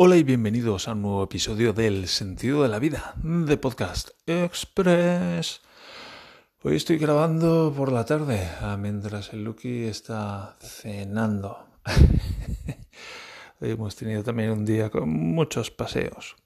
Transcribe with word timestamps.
Hola 0.00 0.16
y 0.16 0.22
bienvenidos 0.22 0.86
a 0.86 0.92
un 0.92 1.02
nuevo 1.02 1.24
episodio 1.24 1.72
del 1.72 2.06
Sentido 2.06 2.62
de 2.62 2.68
la 2.68 2.78
Vida 2.78 3.16
de 3.20 3.56
Podcast 3.56 4.10
Express. 4.28 5.60
Hoy 6.62 6.76
estoy 6.76 6.98
grabando 6.98 7.74
por 7.76 7.90
la 7.90 8.04
tarde 8.04 8.48
ah, 8.60 8.76
mientras 8.78 9.32
el 9.32 9.42
Lucky 9.42 9.86
está 9.86 10.56
cenando. 10.60 11.66
Hemos 13.60 13.96
tenido 13.96 14.22
también 14.22 14.52
un 14.52 14.64
día 14.64 14.88
con 14.88 15.08
muchos 15.10 15.72
paseos. 15.72 16.36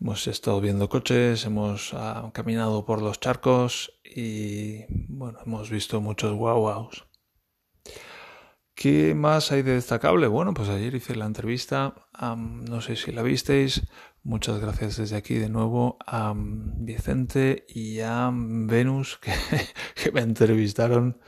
Hemos 0.00 0.26
estado 0.26 0.60
viendo 0.60 0.88
coches, 0.88 1.44
hemos 1.44 1.94
ah, 1.94 2.28
caminado 2.34 2.84
por 2.84 3.02
los 3.02 3.20
charcos 3.20 3.92
y 4.04 4.80
bueno, 4.88 5.38
hemos 5.46 5.70
visto 5.70 6.00
muchos 6.00 6.34
guau 6.34 6.58
guaus. 6.58 7.04
¿Qué 8.82 9.14
más 9.14 9.52
hay 9.52 9.62
de 9.62 9.74
destacable? 9.74 10.26
Bueno, 10.26 10.54
pues 10.54 10.68
ayer 10.68 10.92
hice 10.96 11.14
la 11.14 11.26
entrevista, 11.26 11.94
no 12.20 12.80
sé 12.80 12.96
si 12.96 13.12
la 13.12 13.22
visteis, 13.22 13.82
muchas 14.24 14.58
gracias 14.58 14.96
desde 14.96 15.14
aquí 15.14 15.34
de 15.34 15.48
nuevo 15.48 15.98
a 16.04 16.34
Vicente 16.34 17.64
y 17.68 18.00
a 18.00 18.28
Venus 18.34 19.20
que, 19.94 20.10
me 20.10 20.22
entrevistaron. 20.22 21.20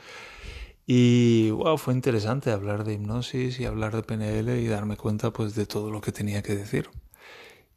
Y 0.85 1.51
wow, 1.51 1.77
fue 1.77 1.93
interesante 1.93 2.51
hablar 2.51 2.83
de 2.83 2.95
hipnosis 2.95 3.57
y 3.61 3.63
hablar 3.63 3.95
de 3.95 4.03
PNL 4.03 4.59
y 4.59 4.67
darme 4.67 4.97
cuenta 4.97 5.31
pues 5.31 5.55
de 5.55 5.65
todo 5.65 5.91
lo 5.91 6.01
que 6.01 6.11
tenía 6.11 6.43
que 6.43 6.57
decir. 6.57 6.89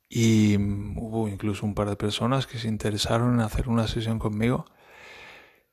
Y 0.09 0.57
hubo 0.57 1.29
incluso 1.29 1.65
un 1.65 1.77
par 1.77 1.89
de 1.89 1.95
personas 1.95 2.49
que 2.49 2.59
se 2.59 2.67
interesaron 2.67 3.35
en 3.35 3.41
hacer 3.43 3.69
una 3.69 3.87
sesión 3.87 4.19
conmigo 4.19 4.65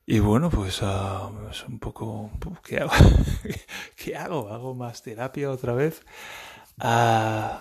y 0.08 0.20
bueno, 0.20 0.50
pues 0.50 0.82
uh, 0.82 1.50
es 1.50 1.66
un 1.68 1.80
poco, 1.80 2.30
¿qué 2.64 2.80
hago? 2.80 2.92
¿Qué 3.96 4.16
hago? 4.16 4.50
¿Hago 4.50 4.76
más 4.76 5.02
terapia 5.02 5.50
otra 5.50 5.74
vez? 5.74 6.02
Uh, 6.80 7.58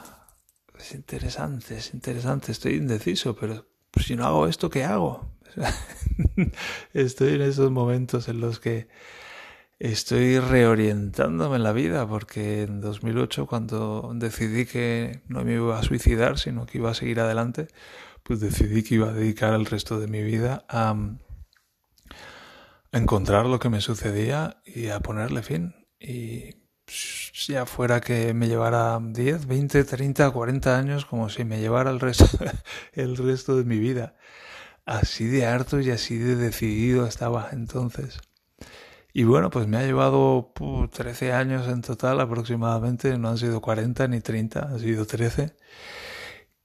es 0.78 0.94
interesante, 0.94 1.78
es 1.78 1.94
interesante, 1.94 2.52
estoy 2.52 2.74
indeciso, 2.74 3.34
pero 3.34 3.66
si 3.98 4.16
no 4.16 4.26
hago 4.26 4.46
esto, 4.46 4.68
¿qué 4.68 4.84
hago? 4.84 5.30
estoy 6.92 7.34
en 7.34 7.42
esos 7.42 7.70
momentos 7.70 8.28
en 8.28 8.40
los 8.40 8.60
que 8.60 8.88
estoy 9.78 10.38
reorientándome 10.38 11.56
en 11.56 11.62
la 11.62 11.72
vida, 11.72 12.06
porque 12.06 12.62
en 12.64 12.80
2008 12.80 13.46
cuando 13.46 14.12
decidí 14.14 14.66
que 14.66 15.22
no 15.28 15.44
me 15.44 15.54
iba 15.54 15.78
a 15.78 15.82
suicidar, 15.82 16.38
sino 16.38 16.66
que 16.66 16.78
iba 16.78 16.90
a 16.90 16.94
seguir 16.94 17.20
adelante, 17.20 17.68
pues 18.22 18.40
decidí 18.40 18.82
que 18.82 18.96
iba 18.96 19.08
a 19.08 19.12
dedicar 19.12 19.54
el 19.54 19.66
resto 19.66 19.98
de 19.98 20.08
mi 20.08 20.22
vida 20.22 20.64
a 20.68 20.94
encontrar 22.94 23.46
lo 23.46 23.58
que 23.58 23.68
me 23.68 23.80
sucedía 23.80 24.60
y 24.64 24.88
a 24.88 25.00
ponerle 25.00 25.42
fin. 25.42 25.74
Y 25.98 26.64
ya 27.46 27.66
fuera 27.66 28.00
que 28.00 28.34
me 28.34 28.48
llevara 28.48 28.98
10, 29.02 29.46
20, 29.46 29.84
30, 29.84 30.30
40 30.30 30.78
años, 30.78 31.04
como 31.04 31.28
si 31.28 31.44
me 31.44 31.60
llevara 31.60 31.90
el 31.90 32.00
resto, 32.00 32.26
el 32.92 33.16
resto 33.16 33.56
de 33.56 33.64
mi 33.64 33.78
vida. 33.78 34.16
Así 34.86 35.26
de 35.26 35.46
harto 35.46 35.80
y 35.80 35.90
así 35.90 36.18
de 36.18 36.36
decidido 36.36 37.06
estaba 37.06 37.48
entonces. 37.52 38.20
Y 39.12 39.24
bueno, 39.24 39.50
pues 39.50 39.66
me 39.68 39.78
ha 39.78 39.82
llevado 39.82 40.52
13 40.92 41.32
años 41.32 41.68
en 41.68 41.82
total 41.82 42.20
aproximadamente, 42.20 43.16
no 43.16 43.28
han 43.28 43.38
sido 43.38 43.60
40 43.60 44.08
ni 44.08 44.20
30, 44.20 44.60
han 44.60 44.80
sido 44.80 45.06
13. 45.06 45.54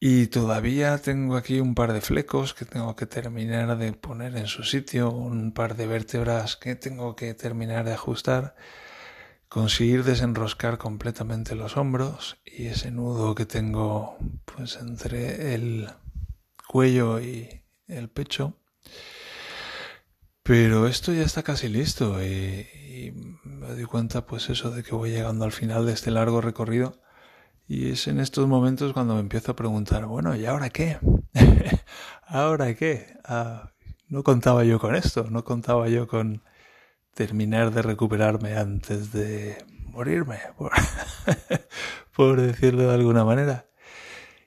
Y 0.01 0.27
todavía 0.27 0.97
tengo 0.99 1.35
aquí 1.35 1.59
un 1.59 1.75
par 1.75 1.91
de 1.91 1.99
flecos 1.99 2.53
que 2.53 2.63
tengo 2.63 2.95
que 2.95 3.05
terminar 3.05 3.77
de 3.77 3.91
poner 3.91 4.37
en 4.37 4.47
su 4.47 4.63
sitio, 4.63 5.11
un 5.11 5.51
par 5.53 5.75
de 5.75 5.87
vértebras 5.87 6.55
que 6.55 6.75
tengo 6.75 7.17
que 7.17 7.33
terminar 7.33 7.83
de 7.83 7.93
ajustar, 7.93 8.55
conseguir 9.49 10.05
desenroscar 10.05 10.77
completamente 10.77 11.55
los 11.55 11.75
hombros 11.75 12.37
y 12.45 12.67
ese 12.67 12.91
nudo 12.91 13.35
que 13.35 13.45
tengo 13.45 14.17
pues 14.45 14.77
entre 14.77 15.53
el 15.53 15.89
cuello 16.65 17.19
y 17.19 17.65
el 17.87 18.09
pecho. 18.09 18.55
Pero 20.43 20.87
esto 20.87 21.11
ya 21.13 21.23
está 21.23 21.43
casi 21.43 21.67
listo 21.67 22.23
y, 22.23 22.25
y 22.25 23.11
me 23.43 23.67
doy 23.67 23.83
cuenta 23.85 24.25
pues 24.25 24.49
eso 24.49 24.71
de 24.71 24.81
que 24.83 24.95
voy 24.95 25.11
llegando 25.11 25.43
al 25.43 25.51
final 25.51 25.85
de 25.85 25.93
este 25.93 26.09
largo 26.09 26.39
recorrido 26.39 27.01
y 27.69 27.91
es 27.91 28.07
en 28.07 28.19
estos 28.19 28.47
momentos 28.47 28.93
cuando 28.93 29.13
me 29.13 29.19
empiezo 29.19 29.51
a 29.51 29.55
preguntar, 29.55 30.07
bueno, 30.07 30.35
¿y 30.35 30.47
ahora 30.47 30.71
qué? 30.71 30.97
¿Ahora 32.25 32.73
qué? 32.73 33.15
Ah, 33.23 33.73
no 34.07 34.23
contaba 34.23 34.63
yo 34.63 34.79
con 34.79 34.95
esto, 34.95 35.27
no 35.29 35.43
contaba 35.43 35.87
yo 35.87 36.07
con 36.07 36.41
terminar 37.13 37.71
de 37.71 37.83
recuperarme 37.83 38.57
antes 38.57 39.11
de 39.11 39.63
morirme, 39.85 40.39
por, 42.15 42.41
decirlo 42.41 42.87
de 42.87 42.95
alguna 42.95 43.23
manera. 43.23 43.67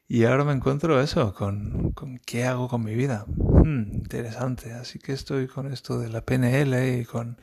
Y 0.09 0.25
ahora 0.25 0.43
me 0.43 0.53
encuentro 0.53 1.01
eso, 1.01 1.33
con, 1.33 1.93
con 1.93 2.19
qué 2.19 2.45
hago 2.45 2.67
con 2.67 2.83
mi 2.83 2.97
vida. 2.97 3.25
Hmm, 3.29 3.93
interesante. 3.93 4.73
Así 4.73 4.99
que 4.99 5.13
estoy 5.13 5.47
con 5.47 5.73
esto 5.73 6.01
de 6.01 6.09
la 6.09 6.23
PNL 6.23 6.99
y 6.99 7.05
con, 7.05 7.41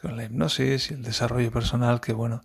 con 0.00 0.16
la 0.16 0.24
hipnosis 0.26 0.92
y 0.92 0.94
el 0.94 1.02
desarrollo 1.02 1.50
personal 1.50 2.00
que, 2.00 2.12
bueno, 2.12 2.40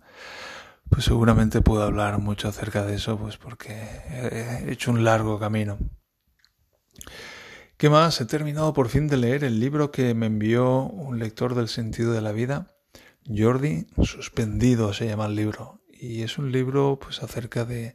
pues 0.94 1.06
seguramente 1.06 1.60
puedo 1.60 1.82
hablar 1.82 2.20
mucho 2.20 2.46
acerca 2.46 2.84
de 2.84 2.94
eso, 2.94 3.18
pues 3.18 3.36
porque 3.36 3.72
he 3.72 4.70
hecho 4.70 4.92
un 4.92 5.02
largo 5.02 5.40
camino. 5.40 5.76
¿Qué 7.76 7.90
más? 7.90 8.20
He 8.20 8.26
terminado 8.26 8.72
por 8.72 8.88
fin 8.88 9.08
de 9.08 9.16
leer 9.16 9.42
el 9.42 9.58
libro 9.58 9.90
que 9.90 10.14
me 10.14 10.26
envió 10.26 10.84
un 10.84 11.18
lector 11.18 11.56
del 11.56 11.66
sentido 11.66 12.12
de 12.12 12.20
la 12.20 12.30
vida, 12.30 12.68
Jordi, 13.26 13.88
Suspendido 14.04 14.92
se 14.92 15.08
llama 15.08 15.26
el 15.26 15.34
libro. 15.34 15.80
Y 15.90 16.22
es 16.22 16.38
un 16.38 16.52
libro 16.52 17.00
pues 17.02 17.24
acerca 17.24 17.64
de, 17.64 17.94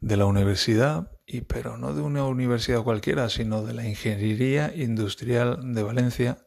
de 0.00 0.16
la 0.16 0.26
universidad, 0.26 1.12
y 1.24 1.42
pero 1.42 1.76
no 1.76 1.94
de 1.94 2.02
una 2.02 2.24
universidad 2.24 2.82
cualquiera, 2.82 3.28
sino 3.28 3.62
de 3.62 3.74
la 3.74 3.86
Ingeniería 3.86 4.74
Industrial 4.74 5.60
de 5.74 5.82
Valencia, 5.84 6.38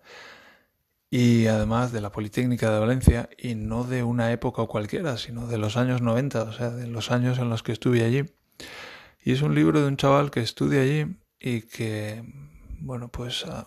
y 1.16 1.46
además 1.46 1.92
de 1.92 2.02
la 2.02 2.12
Politécnica 2.12 2.72
de 2.72 2.80
Valencia 2.80 3.30
y 3.38 3.54
no 3.54 3.84
de 3.84 4.02
una 4.02 4.32
época 4.32 4.66
cualquiera, 4.66 5.16
sino 5.18 5.46
de 5.46 5.60
los 5.60 5.78
años 5.78 6.02
90, 6.02 6.42
o 6.42 6.54
sea, 6.54 6.72
de 6.72 6.88
los 6.88 7.12
años 7.12 7.38
en 7.38 7.52
los 7.52 7.62
que 7.62 7.72
estuve 7.72 8.04
allí. 8.04 8.24
Y 9.24 9.34
es 9.34 9.44
un 9.44 9.54
libro 9.54 9.80
de 9.80 9.88
un 9.90 9.96
chaval 9.96 10.32
que 10.32 10.40
estudia 10.40 10.82
allí 10.82 11.16
y 11.40 11.62
que, 11.62 12.24
bueno, 12.80 13.10
pues 13.10 13.46
uh, 13.46 13.64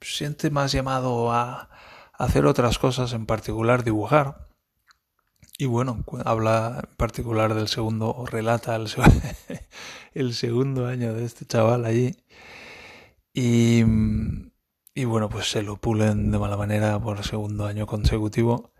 siente 0.00 0.50
más 0.50 0.72
llamado 0.72 1.30
a 1.30 1.70
hacer 2.12 2.44
otras 2.44 2.80
cosas, 2.80 3.12
en 3.12 3.24
particular 3.24 3.84
dibujar. 3.84 4.48
Y 5.58 5.66
bueno, 5.66 6.04
habla 6.24 6.88
en 6.90 6.96
particular 6.96 7.54
del 7.54 7.68
segundo, 7.68 8.12
o 8.12 8.26
relata 8.26 8.74
el, 8.74 8.88
el 10.14 10.34
segundo 10.34 10.88
año 10.88 11.14
de 11.14 11.24
este 11.24 11.46
chaval 11.46 11.84
allí. 11.84 12.16
Y 13.32 13.84
y 15.00 15.06
bueno, 15.06 15.30
pues 15.30 15.50
se 15.50 15.62
lo 15.62 15.78
pulen 15.78 16.30
de 16.30 16.38
mala 16.38 16.58
manera 16.58 17.00
por 17.00 17.24
segundo 17.24 17.64
año 17.64 17.86
consecutivo. 17.86 18.74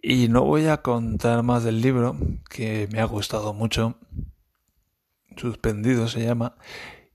Y 0.00 0.28
no 0.28 0.44
voy 0.44 0.66
a 0.68 0.80
contar 0.80 1.42
más 1.42 1.64
del 1.64 1.80
libro, 1.80 2.16
que 2.48 2.88
me 2.92 3.00
ha 3.00 3.04
gustado 3.04 3.52
mucho. 3.52 3.98
Suspendido 5.36 6.06
se 6.06 6.24
llama. 6.24 6.54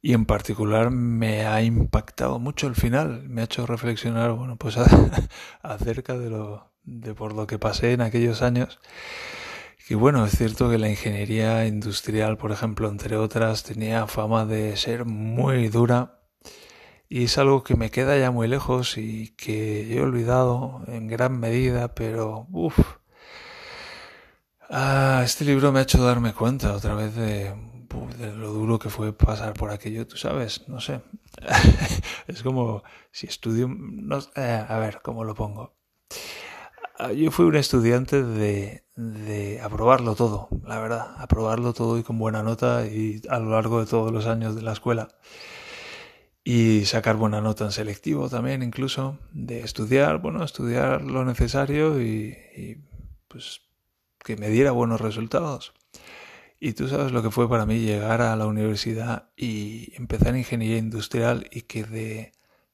Y 0.02 0.14
en 0.14 0.26
particular 0.26 0.92
me 0.92 1.46
ha 1.46 1.62
impactado 1.62 2.40
mucho 2.40 2.68
el 2.68 2.76
final. 2.76 3.24
Me 3.30 3.40
ha 3.40 3.46
hecho 3.46 3.66
reflexionar, 3.66 4.34
bueno, 4.34 4.58
pues 4.58 4.76
acerca 5.62 6.18
de 6.18 6.30
lo, 6.30 6.74
de 6.84 7.14
por 7.14 7.34
lo 7.34 7.48
que 7.48 7.58
pasé 7.58 7.94
en 7.94 8.02
aquellos 8.02 8.42
años. 8.42 8.80
Y 9.88 9.94
bueno, 9.94 10.26
es 10.26 10.38
cierto 10.38 10.70
que 10.70 10.78
la 10.78 10.90
ingeniería 10.90 11.66
industrial, 11.68 12.38
por 12.38 12.52
ejemplo, 12.52 12.90
entre 12.90 13.16
otras, 13.16 13.64
tenía 13.64 14.08
fama 14.08 14.46
de 14.46 14.76
ser 14.76 15.06
muy 15.06 15.70
dura 15.70 16.19
y 17.10 17.24
es 17.26 17.38
algo 17.40 17.64
que 17.64 17.76
me 17.76 17.90
queda 17.90 18.18
ya 18.18 18.32
muy 18.32 18.48
lejos 18.48 18.98
y 18.98 19.30
que 19.30 19.94
he 19.94 20.02
olvidado 20.02 20.84
en 20.88 21.08
gran 21.08 21.40
medida, 21.40 21.96
pero 21.96 22.46
uff. 22.52 22.78
Ah, 24.70 25.22
este 25.26 25.46
libro 25.46 25.72
me 25.72 25.80
ha 25.80 25.84
hecho 25.84 26.04
darme 26.04 26.34
cuenta 26.34 26.74
otra 26.74 26.94
vez 26.94 27.16
de, 27.16 27.56
lo 28.38 28.52
duro 28.52 28.78
que 28.78 28.90
fue 28.90 29.14
pasar 29.14 29.54
por 29.54 29.72
aquello, 29.72 30.06
tú 30.06 30.18
sabes, 30.18 30.68
no 30.68 30.80
sé. 30.80 31.02
es 32.28 32.44
como 32.44 32.84
si 33.12 33.26
estudio... 33.26 33.68
No, 33.68 34.20
eh, 34.36 34.66
a 34.68 34.78
ver, 34.78 35.02
¿cómo 35.02 35.24
lo 35.24 35.34
pongo? 35.34 35.74
Ah, 37.00 37.12
yo 37.12 37.32
fui 37.32 37.46
un 37.46 37.56
estudiante 37.56 38.22
de, 38.22 38.84
de 38.96 39.60
aprobarlo 39.62 40.14
todo, 40.14 40.50
la 40.64 40.80
verdad, 40.80 41.16
aprobarlo 41.18 41.74
todo 41.74 41.98
y 41.98 42.04
con 42.04 42.20
buena 42.20 42.44
nota 42.44 42.86
y 42.86 43.22
a 43.30 43.40
lo 43.40 43.52
largo 43.52 43.80
de 43.80 43.88
todos 43.88 44.12
los 44.12 44.28
años 44.28 44.56
de 44.56 44.62
la 44.62 44.74
escuela 44.74 45.08
y 46.52 46.86
sacar 46.86 47.16
buena 47.16 47.42
nota 47.42 47.66
en 47.66 47.72
selectivo 47.72 48.28
también 48.28 48.64
incluso, 48.64 49.20
de 49.34 49.60
estudiar, 49.60 50.18
bueno, 50.18 50.44
estudiar 50.44 51.04
lo 51.04 51.24
necesario 51.24 52.02
y, 52.02 52.82
pues 53.28 53.62
que 54.18 54.36
me 54.36 54.50
diera 54.50 54.72
buenos 54.72 55.00
resultados. 55.00 55.74
Y 56.60 56.74
tú 56.74 56.88
sabes 56.88 57.12
lo 57.12 57.22
que 57.22 57.30
fue 57.30 57.48
para 57.48 57.68
mí 57.68 57.82
llegar 57.82 58.24
a 58.24 58.36
la 58.36 58.48
universidad 58.48 59.30
y 59.38 59.94
empezar 59.96 60.36
ingeniería 60.36 60.80
industrial 60.80 61.48
y 61.52 61.62
que 61.62 61.84
de 61.84 62.32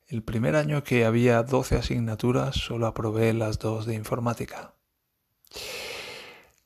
el 0.07 0.24
primer 0.24 0.56
año 0.56 0.86
que 0.86 1.04
había 1.04 1.44
12 1.44 1.75
asignaturas 1.75 2.56
solo 2.56 2.88
aprobé 2.88 3.33
las 3.33 3.60
dos 3.60 3.86
de 3.86 3.95
informática. 3.95 4.74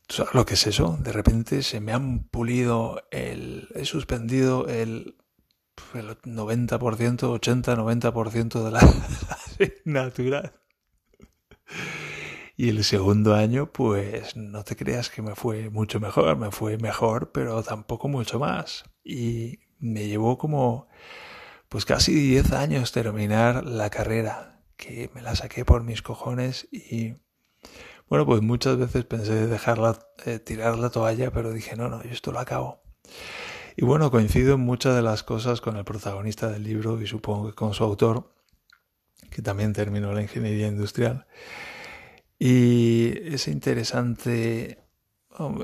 ¿Sabes 0.07 0.35
lo 0.35 0.45
que 0.45 0.53
es 0.53 0.67
eso? 0.67 0.99
De 1.01 1.11
repente 1.11 1.63
se 1.63 1.79
me 1.79 1.91
han 1.91 2.19
pulido 2.25 3.01
el... 3.09 3.67
He 3.73 3.85
suspendido 3.85 4.67
el, 4.67 5.15
el 5.93 6.17
90%, 6.21 6.79
80-90% 6.79 8.63
de 8.63 8.71
la 8.71 8.79
asignatura. 8.79 10.53
Y 12.55 12.69
el 12.69 12.83
segundo 12.83 13.35
año, 13.35 13.71
pues 13.71 14.35
no 14.35 14.63
te 14.65 14.75
creas 14.75 15.09
que 15.09 15.21
me 15.21 15.35
fue 15.35 15.69
mucho 15.69 16.01
mejor, 16.01 16.35
me 16.35 16.51
fue 16.51 16.77
mejor, 16.77 17.31
pero 17.31 17.63
tampoco 17.63 18.09
mucho 18.09 18.37
más. 18.37 18.83
Y 19.01 19.59
me 19.79 20.07
llevó 20.07 20.37
como, 20.37 20.89
pues 21.69 21.85
casi 21.85 22.13
10 22.13 22.51
años 22.51 22.91
terminar 22.91 23.65
la 23.65 23.89
carrera, 23.89 24.61
que 24.75 25.09
me 25.15 25.21
la 25.21 25.35
saqué 25.35 25.63
por 25.63 25.83
mis 25.83 26.01
cojones 26.01 26.67
y, 26.71 27.15
bueno, 28.09 28.25
pues 28.25 28.41
muchas 28.41 28.77
veces 28.77 29.05
pensé 29.05 29.47
dejarla, 29.47 29.97
eh, 30.25 30.39
tirar 30.39 30.77
la 30.79 30.89
toalla, 30.89 31.31
pero 31.31 31.53
dije, 31.53 31.77
no, 31.77 31.87
no, 31.87 32.03
yo 32.03 32.11
esto 32.11 32.33
lo 32.33 32.39
acabo. 32.39 32.81
Y 33.81 33.85
bueno, 33.85 34.11
coincido 34.11 34.55
en 34.55 34.59
muchas 34.59 34.93
de 34.93 35.01
las 35.01 35.23
cosas 35.23 35.61
con 35.61 35.77
el 35.77 35.85
protagonista 35.85 36.49
del 36.49 36.63
libro 36.63 37.01
y 37.01 37.07
supongo 37.07 37.47
que 37.47 37.55
con 37.55 37.73
su 37.73 37.85
autor, 37.85 38.29
que 39.31 39.41
también 39.41 39.71
terminó 39.71 40.11
la 40.11 40.21
ingeniería 40.21 40.67
industrial. 40.67 41.27
Y 42.37 43.13
es 43.33 43.47
interesante, 43.47 44.83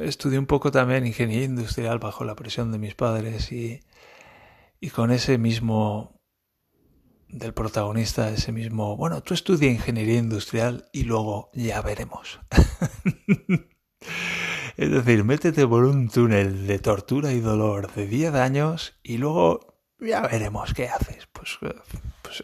estudié 0.02 0.40
un 0.40 0.46
poco 0.46 0.72
también 0.72 1.06
ingeniería 1.06 1.44
industrial 1.44 2.00
bajo 2.00 2.24
la 2.24 2.38
presión 2.38 2.72
de 2.72 2.78
mis 2.78 2.96
padres 2.96 3.52
y, 3.52 3.82
y 4.80 4.92
con 4.92 5.12
ese 5.12 5.38
mismo 5.38 6.22
del 7.28 7.54
protagonista, 7.54 8.30
ese 8.30 8.54
mismo, 8.54 8.96
bueno, 8.96 9.24
tú 9.24 9.34
estudia 9.34 9.70
ingeniería 9.70 10.20
industrial 10.20 10.88
y 10.94 11.04
luego 11.04 11.50
ya 11.54 11.82
veremos. 11.82 12.40
es 14.86 14.92
decir, 14.92 15.24
métete 15.24 15.68
por 15.68 15.84
un 15.84 16.10
túnel 16.10 16.68
de 16.68 16.78
tortura 16.78 17.32
y 17.32 17.40
dolor 17.40 17.92
de 17.96 18.06
10 18.06 18.36
años 18.36 18.94
y 19.02 19.18
luego 19.18 19.80
ya 20.00 20.22
veremos 20.22 20.76
qué 20.76 20.88
haces. 20.88 21.28
Pues, 21.32 21.58
pues 22.22 22.44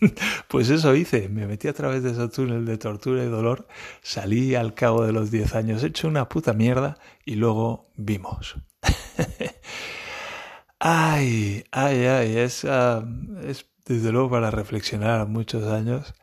Pues 0.48 0.70
eso 0.70 0.94
hice, 0.94 1.28
me 1.28 1.46
metí 1.46 1.68
a 1.68 1.74
través 1.74 2.02
de 2.02 2.12
ese 2.12 2.28
túnel 2.28 2.64
de 2.64 2.78
tortura 2.78 3.22
y 3.22 3.28
dolor, 3.28 3.68
salí 4.00 4.54
al 4.54 4.74
cabo 4.74 5.04
de 5.04 5.12
los 5.12 5.30
10 5.30 5.54
años 5.54 5.84
hecho 5.84 6.08
una 6.08 6.28
puta 6.28 6.54
mierda 6.54 6.96
y 7.24 7.34
luego 7.34 7.90
vimos. 7.96 8.56
ay, 10.78 11.64
ay, 11.70 12.04
ay, 12.06 12.38
es, 12.38 12.64
ah, 12.64 13.04
es 13.44 13.66
desde 13.84 14.12
luego 14.12 14.30
para 14.30 14.50
reflexionar 14.50 15.26
muchos 15.28 15.70
años. 15.70 16.14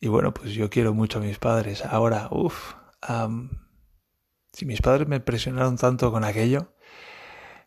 Y 0.00 0.08
bueno, 0.08 0.34
pues 0.34 0.52
yo 0.52 0.68
quiero 0.68 0.92
mucho 0.92 1.20
a 1.20 1.22
mis 1.22 1.38
padres. 1.38 1.84
Ahora, 1.84 2.26
uff, 2.32 2.74
si 4.52 4.66
mis 4.66 4.82
padres 4.82 5.08
me 5.08 5.20
presionaron 5.20 5.76
tanto 5.76 6.12
con 6.12 6.24
aquello, 6.24 6.74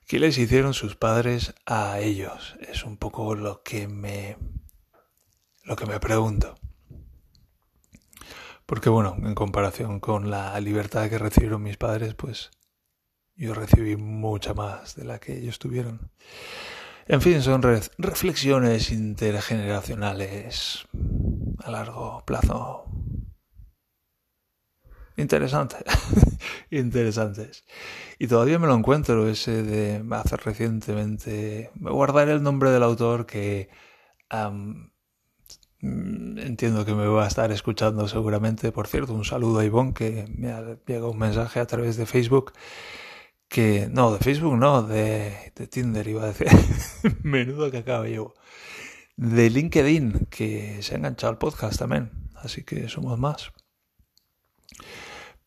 ¿qué 0.08 0.20
les 0.20 0.38
hicieron 0.38 0.74
sus 0.74 0.96
padres 0.96 1.56
a 1.66 2.00
ellos? 2.00 2.56
Es 2.60 2.84
un 2.84 2.98
poco 2.98 3.36
lo 3.36 3.64
que 3.64 3.88
me 3.88 4.38
lo 5.64 5.76
que 5.76 5.86
me 5.88 6.00
pregunto. 6.00 6.56
Porque 8.66 8.90
bueno, 8.90 9.16
en 9.18 9.36
comparación 9.36 10.00
con 10.00 10.30
la 10.30 10.60
libertad 10.60 11.10
que 11.10 11.18
recibieron 11.18 11.64
mis 11.64 11.78
padres, 11.78 12.14
pues 12.14 12.52
yo 13.36 13.54
recibí 13.54 13.96
mucha 13.96 14.54
más 14.54 14.96
de 14.96 15.06
la 15.06 15.20
que 15.20 15.38
ellos 15.38 15.60
tuvieron. 15.60 16.12
En 17.08 17.22
fin, 17.22 17.42
son 17.44 17.62
reflexiones 17.62 18.92
intergeneracionales 18.92 20.88
a 21.64 21.70
largo 21.70 22.24
plazo. 22.26 22.86
Interesantes. 25.18 25.84
Interesantes. 26.72 27.64
Y 28.20 28.28
todavía 28.28 28.60
me 28.60 28.68
lo 28.68 28.76
encuentro 28.76 29.28
ese 29.30 29.64
de 29.64 30.04
hacer 30.12 30.42
recientemente. 30.44 31.72
Me 31.76 31.92
guardaré 31.92 32.34
el 32.34 32.44
nombre 32.44 32.72
del 32.72 32.84
autor 32.84 33.26
que 33.26 33.70
Mm, 35.86 36.40
entiendo 36.40 36.84
que 36.86 36.96
me 36.96 37.06
va 37.08 37.26
a 37.26 37.28
estar 37.28 37.52
escuchando 37.52 38.08
seguramente. 38.08 38.72
Por 38.72 38.88
cierto, 38.88 39.14
un 39.14 39.26
saludo 39.26 39.60
a 39.60 39.66
Ivonne 39.66 39.94
que 39.94 40.26
me 40.36 40.52
ha 40.52 40.78
llegado 40.88 41.12
un 41.12 41.20
mensaje 41.20 41.60
a 41.60 41.68
través 41.68 41.98
de 41.98 42.06
Facebook. 42.06 42.54
Que, 43.48 43.88
no, 43.92 44.12
de 44.14 44.20
Facebook 44.20 44.58
no, 44.58 44.84
de, 44.84 45.54
de 45.56 45.68
Tinder 45.68 46.08
iba 46.08 46.24
a 46.24 46.28
decir. 46.28 46.48
Menudo 47.24 47.72
que 47.72 47.80
acabo 47.80 48.06
llevo. 48.06 48.34
De 49.18 49.50
LinkedIn, 49.50 50.28
que 50.30 50.82
se 50.82 50.96
ha 50.96 50.98
enganchado 50.98 51.32
al 51.32 51.38
podcast 51.38 51.80
también. 51.80 52.12
Así 52.36 52.64
que 52.64 52.90
somos 52.90 53.20
más. 53.20 53.52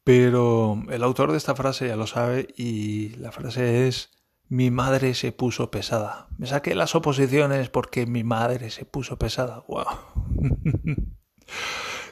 Pero 0.05 0.83
el 0.91 1.03
autor 1.03 1.33
de 1.33 1.39
esta 1.39 1.55
frase 1.55 1.89
ya 1.89 1.97
lo 1.97 2.07
sabe 2.07 2.49
y 2.57 3.11
la 3.17 3.31
frase 3.31 3.89
es 3.89 4.11
mi 4.49 4.71
madre 4.71 5.13
se 5.15 5.33
puso 5.33 5.71
pesada. 5.71 6.29
Me 6.39 6.47
saqué 6.47 6.75
las 6.75 6.95
oposiciones 6.95 7.69
porque 7.69 8.07
mi 8.07 8.25
madre 8.25 8.71
se 8.71 8.87
puso 8.87 9.19
pesada. 9.19 9.65
¡Wow! 9.69 9.85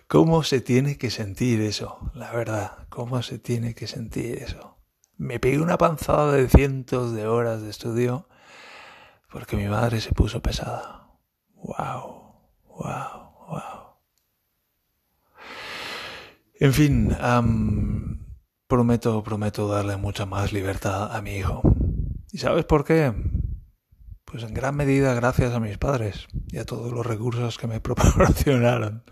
¿Cómo 0.08 0.42
se 0.42 0.60
tiene 0.60 0.98
que 0.98 1.10
sentir 1.10 1.62
eso? 1.62 2.10
La 2.14 2.32
verdad, 2.32 2.86
¿cómo 2.90 3.22
se 3.22 3.38
tiene 3.38 3.74
que 3.74 3.86
sentir 3.86 4.42
eso? 4.42 4.76
Me 5.16 5.40
pegué 5.40 5.58
una 5.58 5.78
panzada 5.78 6.32
de 6.32 6.48
cientos 6.48 7.14
de 7.14 7.26
horas 7.26 7.62
de 7.62 7.70
estudio 7.70 8.28
porque 9.32 9.56
mi 9.56 9.66
madre 9.66 10.00
se 10.00 10.12
puso 10.12 10.42
pesada. 10.42 11.08
¡Wow! 11.54 12.34
¡Wow! 12.68 13.25
En 16.58 16.72
fin, 16.72 17.14
prometo, 18.66 19.22
prometo 19.22 19.68
darle 19.68 19.96
mucha 19.98 20.24
más 20.24 20.52
libertad 20.52 21.14
a 21.14 21.20
mi 21.20 21.36
hijo. 21.36 21.62
¿Y 22.32 22.38
sabes 22.38 22.64
por 22.64 22.84
qué? 22.84 23.12
Pues 24.24 24.42
en 24.42 24.54
gran 24.54 24.74
medida 24.74 25.14
gracias 25.14 25.52
a 25.52 25.60
mis 25.60 25.76
padres 25.76 26.26
y 26.48 26.58
a 26.58 26.64
todos 26.64 26.92
los 26.92 27.04
recursos 27.04 27.58
que 27.58 27.66
me 27.66 27.80
proporcionaron. 27.82 29.04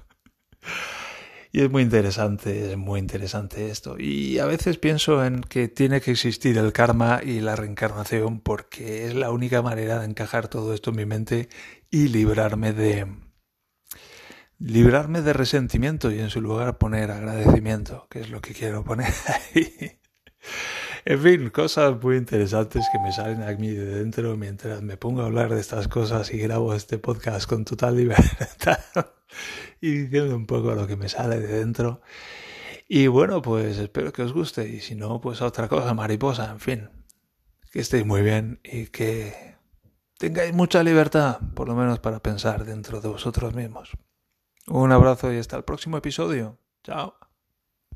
Y 1.52 1.60
es 1.60 1.70
muy 1.70 1.82
interesante, 1.82 2.72
es 2.72 2.76
muy 2.78 2.98
interesante 2.98 3.70
esto. 3.70 3.96
Y 3.98 4.38
a 4.38 4.46
veces 4.46 4.78
pienso 4.78 5.24
en 5.24 5.42
que 5.42 5.68
tiene 5.68 6.00
que 6.00 6.12
existir 6.12 6.56
el 6.58 6.72
karma 6.72 7.20
y 7.22 7.40
la 7.40 7.56
reencarnación 7.56 8.40
porque 8.40 9.06
es 9.06 9.14
la 9.14 9.30
única 9.30 9.62
manera 9.62 10.00
de 10.00 10.06
encajar 10.06 10.48
todo 10.48 10.74
esto 10.74 10.90
en 10.90 10.96
mi 10.96 11.06
mente 11.06 11.48
y 11.90 12.08
librarme 12.08 12.72
de 12.72 13.06
librarme 14.64 15.20
de 15.20 15.34
resentimiento 15.34 16.10
y 16.10 16.20
en 16.20 16.30
su 16.30 16.40
lugar 16.40 16.78
poner 16.78 17.10
agradecimiento, 17.10 18.06
que 18.08 18.20
es 18.20 18.30
lo 18.30 18.40
que 18.40 18.54
quiero 18.54 18.82
poner 18.82 19.12
ahí. 19.54 20.00
En 21.04 21.20
fin, 21.20 21.50
cosas 21.50 22.02
muy 22.02 22.16
interesantes 22.16 22.86
que 22.90 22.98
me 22.98 23.12
salen 23.12 23.42
a 23.42 23.52
mí 23.52 23.68
de 23.68 23.84
dentro 23.84 24.38
mientras 24.38 24.80
me 24.80 24.96
pongo 24.96 25.20
a 25.20 25.26
hablar 25.26 25.54
de 25.54 25.60
estas 25.60 25.86
cosas 25.86 26.32
y 26.32 26.38
grabo 26.38 26.74
este 26.74 26.96
podcast 26.96 27.46
con 27.46 27.66
total 27.66 27.96
libertad 27.96 28.78
y 29.82 29.90
diciendo 29.90 30.34
un 30.34 30.46
poco 30.46 30.74
lo 30.74 30.86
que 30.86 30.96
me 30.96 31.10
sale 31.10 31.40
de 31.40 31.58
dentro. 31.58 32.00
Y 32.88 33.06
bueno, 33.08 33.42
pues 33.42 33.76
espero 33.76 34.14
que 34.14 34.22
os 34.22 34.32
guste 34.32 34.66
y 34.66 34.80
si 34.80 34.94
no, 34.94 35.20
pues 35.20 35.42
otra 35.42 35.68
cosa, 35.68 35.92
mariposa, 35.92 36.50
en 36.50 36.60
fin. 36.60 36.88
Que 37.70 37.80
estéis 37.80 38.06
muy 38.06 38.22
bien 38.22 38.60
y 38.64 38.86
que 38.86 39.56
tengáis 40.16 40.54
mucha 40.54 40.82
libertad, 40.82 41.38
por 41.54 41.68
lo 41.68 41.74
menos 41.74 41.98
para 41.98 42.20
pensar 42.20 42.64
dentro 42.64 43.02
de 43.02 43.08
vosotros 43.08 43.54
mismos. 43.54 43.92
Un 44.68 44.92
abrazo 44.92 45.32
y 45.32 45.38
hasta 45.38 45.56
el 45.56 45.64
próximo 45.64 45.96
episodio. 45.96 46.58
Chao. 46.82 47.14